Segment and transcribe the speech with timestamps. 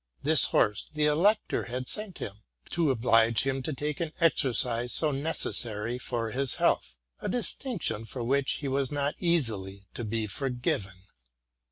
[0.23, 5.11] This horse the elector had sent him, to oblige him to take an exercise so
[5.11, 11.03] necessary for his health, —a distinction for which he was not easily to be forgiven.